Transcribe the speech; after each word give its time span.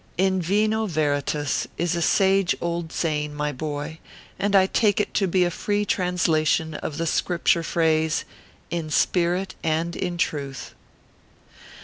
In 0.17 0.41
vino 0.41 0.87
ver 0.87 1.21
itas 1.21 1.67
is 1.77 1.95
a 1.95 2.01
sage 2.01 2.55
old 2.59 2.91
saying, 2.91 3.35
my 3.35 3.53
boyj 3.53 3.99
and 4.39 4.55
I 4.55 4.65
take 4.65 4.99
it 4.99 5.13
to 5.13 5.27
be 5.27 5.43
a 5.43 5.51
free 5.51 5.85
translation 5.85 6.73
of 6.73 6.97
the 6.97 7.05
Scripture 7.05 7.61
phrase," 7.61 8.25
In 8.71 8.89
spirit 8.89 9.53
and 9.63 9.95
in 9.95 10.17
truth." 10.17 10.73